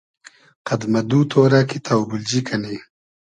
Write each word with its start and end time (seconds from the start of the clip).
قئد 0.67 0.81
مۂ 0.91 0.99
دو 1.09 1.19
تۉرۂ 1.31 1.61
کی 1.69 1.77
تۆبیلجی 1.85 2.39
کئنی 2.47 2.75